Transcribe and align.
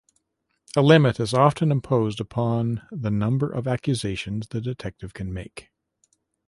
A 0.75 0.81
limit 0.81 1.19
is 1.19 1.31
often 1.31 1.71
imposed 1.71 2.19
upon 2.19 2.81
the 2.91 3.11
number 3.11 3.51
of 3.51 3.67
accusations 3.67 4.47
the 4.47 4.59
detective 4.59 5.13
can 5.13 5.31
make. 5.31 5.69